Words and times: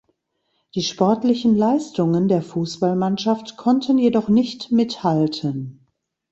Die 0.73 0.81
sportlichen 0.81 1.55
Leistungen 1.55 2.27
der 2.27 2.41
Fußballmannschaft 2.41 3.55
konnten 3.55 3.99
jedoch 3.99 4.29
nicht 4.29 4.71
mithalten. 4.71 5.85